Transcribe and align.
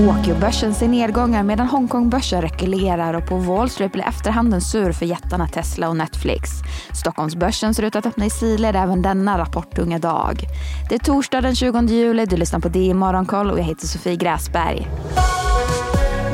Tokyobörsen 0.00 0.74
ser 0.74 0.88
nedgångar 0.88 1.42
medan 1.42 1.66
Hongkongbörsen 1.66 2.42
rekylerar 2.42 3.14
och 3.14 3.26
på 3.26 3.36
Wall 3.36 3.70
Street 3.70 3.92
blir 3.92 4.04
efterhanden 4.04 4.60
sur 4.60 4.92
för 4.92 5.06
jättarna 5.06 5.48
Tesla 5.48 5.88
och 5.88 5.96
Netflix. 5.96 6.50
Stockholmsbörsen 6.92 7.74
ser 7.74 7.82
ut 7.82 7.96
att 7.96 8.06
öppna 8.06 8.26
i 8.26 8.30
sidled 8.30 8.76
även 8.76 9.02
denna 9.02 9.38
rapportunga 9.38 9.98
dag. 9.98 10.40
Det 10.88 10.94
är 10.94 10.98
torsdag 10.98 11.40
den 11.40 11.54
20 11.54 11.80
juli, 11.80 12.26
du 12.26 12.36
lyssnar 12.36 12.60
på 12.60 12.68
DI 12.68 12.94
Morgonkoll 12.94 13.50
och 13.50 13.58
jag 13.58 13.64
heter 13.64 13.86
Sofie 13.86 14.16
Gräsberg. 14.16 14.88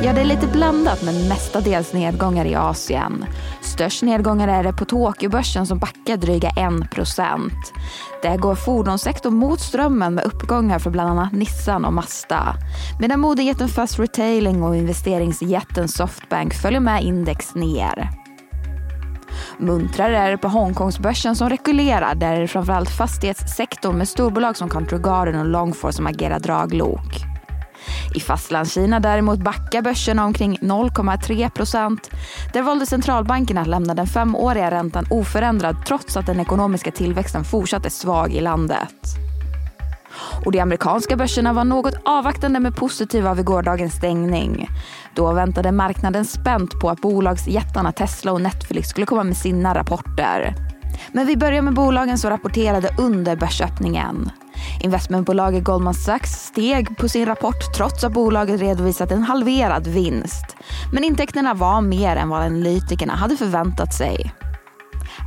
Ja, 0.03 0.13
det 0.13 0.21
är 0.21 0.25
lite 0.25 0.47
blandat 0.47 1.03
men 1.03 1.27
mestadels 1.27 1.93
nedgångar 1.93 2.45
i 2.45 2.55
Asien. 2.55 3.25
Störst 3.61 4.03
nedgångar 4.03 4.47
är 4.47 4.63
det 4.63 4.73
på 4.73 4.85
Tokyobörsen 4.85 5.67
som 5.67 5.79
backar 5.79 6.17
dryga 6.17 6.49
1 6.49 6.55
%. 6.91 7.53
Där 8.21 8.37
går 8.37 8.55
fordonssektorn 8.55 9.33
mot 9.33 9.59
strömmen 9.59 10.13
med 10.13 10.23
uppgångar 10.23 10.79
för 10.79 10.89
bland 10.89 11.09
annat 11.09 11.33
Nissan 11.33 11.85
och 11.85 11.93
Mazda. 11.93 12.55
Medan 12.99 13.19
modejätten 13.19 13.67
Fast 13.67 13.99
Retailing 13.99 14.63
och 14.63 14.75
investeringsjätten 14.75 15.87
Softbank 15.87 16.53
följer 16.53 16.79
med 16.79 17.03
index 17.03 17.55
ner. 17.55 18.09
Muntrare 19.57 20.17
är 20.17 20.31
det 20.31 20.37
på 20.37 20.47
Hongkongsbörsen 20.47 21.35
som 21.35 21.49
rekylerar. 21.49 22.15
Där 22.15 22.33
är 22.33 22.41
det 22.41 22.47
framförallt 22.47 22.89
fastighetssektorn 22.89 23.97
med 23.97 24.07
storbolag 24.07 24.57
som 24.57 24.69
Country 24.69 24.97
Garden 24.97 25.39
och 25.39 25.47
Longfor 25.47 25.91
som 25.91 26.07
agerar 26.07 26.39
draglok. 26.39 27.36
I 28.15 28.19
Fastlandskina 28.19 28.99
däremot 28.99 29.39
backar 29.39 29.81
börserna 29.81 30.25
omkring 30.25 30.57
0,3 30.61 31.49
procent. 31.49 32.09
Där 32.53 32.61
valde 32.61 32.85
centralbankerna 32.85 33.61
att 33.61 33.67
lämna 33.67 33.93
den 33.93 34.07
femåriga 34.07 34.71
räntan 34.71 35.05
oförändrad 35.09 35.75
trots 35.85 36.17
att 36.17 36.25
den 36.25 36.39
ekonomiska 36.39 36.91
tillväxten 36.91 37.43
fortsatte 37.43 37.89
svag 37.89 38.33
i 38.33 38.41
landet. 38.41 38.95
Och 40.45 40.51
de 40.51 40.59
amerikanska 40.59 41.15
börserna 41.15 41.53
var 41.53 41.63
något 41.63 41.95
avvaktande 42.05 42.59
med 42.59 42.75
positiva 42.75 43.33
vid 43.33 43.45
gårdagens 43.45 43.93
stängning. 43.93 44.69
Då 45.15 45.33
väntade 45.33 45.71
marknaden 45.71 46.25
spänt 46.25 46.79
på 46.79 46.89
att 46.89 47.01
bolagsjättarna 47.01 47.91
Tesla 47.91 48.31
och 48.31 48.41
Netflix 48.41 48.89
skulle 48.89 49.05
komma 49.05 49.23
med 49.23 49.37
sina 49.37 49.75
rapporter. 49.75 50.55
Men 51.11 51.27
vi 51.27 51.37
börjar 51.37 51.61
med 51.61 51.73
bolagen 51.73 52.17
som 52.17 52.29
rapporterade 52.29 52.89
under 52.97 53.35
börsöppningen. 53.35 54.31
Investmentbolaget 54.79 55.63
Goldman 55.63 55.93
Sachs 55.93 56.31
steg 56.31 56.97
på 56.97 57.09
sin 57.09 57.25
rapport 57.25 57.73
trots 57.75 58.03
att 58.03 58.13
bolaget 58.13 58.61
redovisat 58.61 59.11
en 59.11 59.23
halverad 59.23 59.87
vinst. 59.87 60.55
Men 60.93 61.03
intäkterna 61.03 61.53
var 61.53 61.81
mer 61.81 62.15
än 62.15 62.29
vad 62.29 62.41
analytikerna 62.41 63.15
hade 63.15 63.37
förväntat 63.37 63.93
sig. 63.93 64.33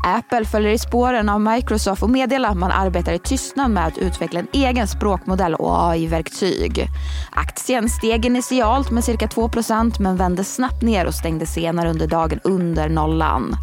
Apple 0.04 0.44
följer 0.44 0.72
i 0.72 0.78
spåren 0.78 1.28
av 1.28 1.40
Microsoft 1.40 2.02
och 2.02 2.10
meddelar 2.10 2.48
att 2.48 2.56
man 2.56 2.70
arbetar 2.70 3.12
i 3.12 3.18
tystnad 3.18 3.70
med 3.70 3.86
att 3.86 3.98
utveckla 3.98 4.40
en 4.40 4.48
egen 4.52 4.88
språkmodell 4.88 5.54
och 5.54 5.90
AI-verktyg. 5.90 6.86
Aktien 7.32 7.88
steg 7.88 8.26
initialt 8.26 8.90
med 8.90 9.04
cirka 9.04 9.26
2% 9.26 9.96
men 10.00 10.16
vände 10.16 10.44
snabbt 10.44 10.82
ner 10.82 11.06
och 11.06 11.14
stängde 11.14 11.46
senare 11.46 11.90
under 11.90 12.06
dagen 12.06 12.40
under 12.44 12.88
nollan. 12.88 13.56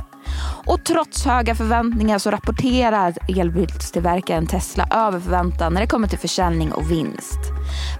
Och 0.67 0.85
trots 0.85 1.25
höga 1.25 1.55
förväntningar 1.55 2.17
så 2.17 2.31
rapporterar 2.31 3.13
elbilstillverkaren 3.27 4.47
Tesla 4.47 4.87
över 4.91 5.19
förväntan 5.19 5.73
när 5.73 5.81
det 5.81 5.87
kommer 5.87 6.07
till 6.07 6.19
försäljning 6.19 6.71
och 6.71 6.91
vinst. 6.91 7.39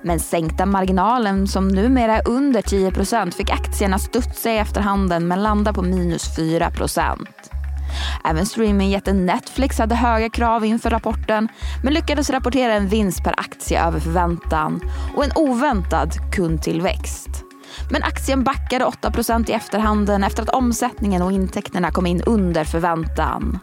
Men 0.04 0.20
sänkta 0.20 0.66
marginalen 0.66 1.48
som 1.48 1.68
numera 1.68 2.18
är 2.18 2.28
under 2.28 2.62
10% 2.62 3.32
fick 3.32 3.50
aktierna 3.50 4.00
studsa 4.00 4.52
i 4.52 4.58
efterhanden 4.58 5.28
men 5.28 5.44
landa 5.44 5.74
på 5.74 5.82
minus 5.82 6.38
4% 6.38 7.28
Även 8.24 8.46
streamingjätten 8.46 9.26
Netflix 9.26 9.80
hade 9.80 9.96
höga 9.96 10.30
krav 10.30 10.66
inför 10.66 10.90
rapporten 10.90 11.48
men 11.84 11.94
lyckades 11.94 12.30
rapportera 12.30 12.74
en 12.74 12.88
vinst 12.88 13.24
per 13.24 13.40
aktie 13.40 13.86
över 13.86 14.00
förväntan 14.00 14.82
och 15.16 15.24
en 15.24 15.32
oväntad 15.36 16.12
kundtillväxt. 16.36 17.47
Men 17.92 18.04
aktien 18.04 18.44
backade 18.44 18.86
8% 18.86 19.50
i 19.50 19.54
efterhanden 19.54 20.24
efter 20.24 20.44
att 20.44 20.50
omsättningen 20.50 21.22
och 21.22 21.32
intäkterna 21.32 21.92
kom 21.92 22.06
in 22.06 22.22
under 22.22 22.64
förväntan. 22.64 23.60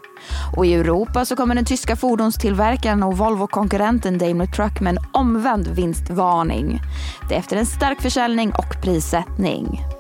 Och 0.57 0.67
I 0.67 0.75
Europa 0.75 1.25
så 1.25 1.37
kommer 1.37 1.55
den 1.55 1.65
tyska 1.65 1.97
fordonstillverkaren 1.97 3.03
och 3.03 3.19
Volvo-konkurrenten 3.19 4.19
Daimler 4.19 4.47
Truck 4.47 4.81
med 4.81 4.97
en 4.97 5.05
omvänd 5.13 5.69
vinstvarning. 5.69 6.81
Det 7.29 7.35
är 7.35 7.39
efter 7.39 7.57
en 7.57 7.67
stark 7.67 8.01
försäljning 8.01 8.53
och 8.53 8.83
prissättning. 8.83 9.94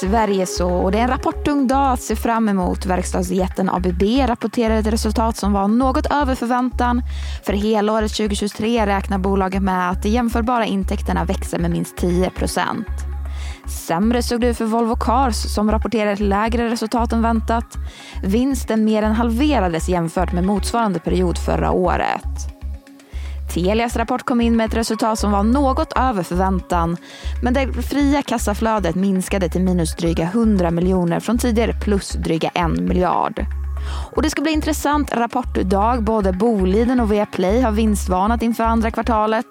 Sverige 0.00 0.46
så. 0.46 0.68
Och 0.70 0.92
det 0.92 0.98
är 0.98 1.02
en 1.02 1.08
rapportung 1.08 1.66
dag 1.66 1.92
att 1.92 2.02
se 2.02 2.16
fram 2.16 2.48
emot. 2.48 2.86
Verkstadsjätten 2.86 3.70
ABB 3.70 4.02
rapporterar 4.26 4.76
ett 4.76 4.86
resultat 4.86 5.36
som 5.36 5.52
var 5.52 5.68
något 5.68 6.06
över 6.06 6.34
förväntan. 6.34 7.02
För 7.46 7.52
helåret 7.52 8.14
2023 8.14 8.86
räknar 8.86 9.18
bolaget 9.18 9.62
med 9.62 9.90
att 9.90 10.02
de 10.02 10.08
jämförbara 10.08 10.66
intäkterna 10.66 11.24
växer 11.24 11.58
med 11.58 11.70
minst 11.70 11.96
10 11.96 12.30
procent. 12.30 12.86
Sämre 13.86 14.22
såg 14.22 14.40
det 14.40 14.48
ut 14.48 14.58
för 14.58 14.64
Volvo 14.64 14.96
Cars 14.96 15.36
som 15.36 15.70
rapporterade 15.70 16.12
ett 16.12 16.20
lägre 16.20 16.70
resultat 16.70 17.12
än 17.12 17.22
väntat. 17.22 17.76
Vinsten 18.24 18.84
mer 18.84 19.02
än 19.02 19.12
halverades 19.12 19.88
jämfört 19.88 20.32
med 20.32 20.44
motsvarande 20.44 20.98
period 20.98 21.38
förra 21.38 21.70
året. 21.70 22.59
Telias 23.50 23.96
rapport 23.96 24.22
kom 24.22 24.40
in 24.40 24.56
med 24.56 24.66
ett 24.66 24.76
resultat 24.76 25.18
som 25.18 25.30
var 25.30 25.42
något 25.42 25.92
över 25.96 26.22
förväntan. 26.22 26.96
Men 27.42 27.54
det 27.54 27.72
fria 27.72 28.22
kassaflödet 28.22 28.94
minskade 28.94 29.48
till 29.48 29.62
minus 29.62 29.96
dryga 29.96 30.24
100 30.24 30.70
miljoner 30.70 31.20
från 31.20 31.38
tidigare 31.38 31.72
plus 31.72 32.12
dryga 32.12 32.48
1 32.48 32.70
miljard. 32.80 33.46
Och 34.16 34.22
det 34.22 34.30
ska 34.30 34.42
bli 34.42 34.52
intressant 34.52 35.12
rapportdag. 35.14 36.02
Både 36.02 36.32
Boliden 36.32 37.00
och 37.00 37.12
Viaplay 37.12 37.60
har 37.60 37.72
vinstvarnat 37.72 38.42
inför 38.42 38.64
andra 38.64 38.90
kvartalet. 38.90 39.46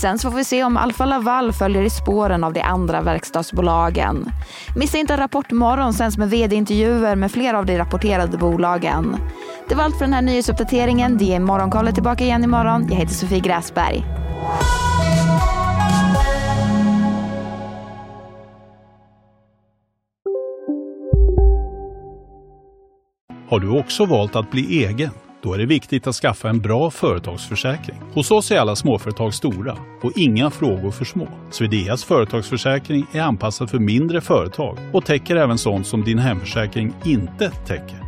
Sen 0.00 0.18
så 0.18 0.30
får 0.30 0.36
vi 0.36 0.44
se 0.44 0.64
om 0.64 0.76
Alfa 0.76 1.04
Laval 1.04 1.52
följer 1.52 1.82
i 1.82 1.90
spåren 1.90 2.44
av 2.44 2.52
de 2.52 2.60
andra 2.60 3.00
verkstadsbolagen. 3.00 4.32
Missa 4.76 4.98
inte 4.98 5.16
Rapport 5.16 5.50
morgon 5.50 5.94
sänds 5.94 6.18
med 6.18 6.30
vd-intervjuer 6.30 7.16
med 7.16 7.32
flera 7.32 7.58
av 7.58 7.66
de 7.66 7.78
rapporterade 7.78 8.38
bolagen. 8.38 9.16
Det 9.68 9.74
var 9.74 9.84
allt 9.84 9.98
för 9.98 10.04
den 10.04 10.14
här 10.14 10.22
nyhetsuppdateringen. 10.22 11.18
Det 11.18 11.34
är 11.34 11.40
Morgonkollet 11.40 11.94
tillbaka 11.94 12.24
igen 12.24 12.44
imorgon. 12.44 12.86
Jag 12.90 12.96
heter 12.96 13.14
Sofie 13.14 13.40
Gräsberg. 13.40 14.04
Har 23.48 23.60
du 23.60 23.78
också 23.78 24.06
valt 24.06 24.36
att 24.36 24.50
bli 24.50 24.84
egen? 24.84 25.10
Då 25.42 25.54
är 25.54 25.58
det 25.58 25.66
viktigt 25.66 26.06
att 26.06 26.14
skaffa 26.14 26.48
en 26.48 26.60
bra 26.60 26.90
företagsförsäkring. 26.90 27.96
Hos 28.14 28.30
oss 28.30 28.50
är 28.50 28.58
alla 28.58 28.76
småföretag 28.76 29.34
stora 29.34 29.76
och 30.02 30.12
inga 30.16 30.50
frågor 30.50 30.90
för 30.90 31.04
små. 31.04 31.28
Swedeas 31.50 32.04
företagsförsäkring 32.04 33.06
är 33.12 33.20
anpassad 33.20 33.70
för 33.70 33.78
mindre 33.78 34.20
företag 34.20 34.78
och 34.92 35.04
täcker 35.04 35.36
även 35.36 35.58
sånt 35.58 35.86
som 35.86 36.04
din 36.04 36.18
hemförsäkring 36.18 36.92
inte 37.04 37.50
täcker. 37.50 38.07